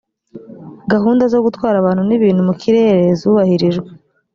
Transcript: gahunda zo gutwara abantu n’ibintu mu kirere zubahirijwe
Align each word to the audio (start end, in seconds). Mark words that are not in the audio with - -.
gahunda 0.91 1.23
zo 1.33 1.39
gutwara 1.45 1.75
abantu 1.79 2.01
n’ibintu 2.05 2.41
mu 2.47 2.53
kirere 2.61 3.01
zubahirijwe 3.19 3.89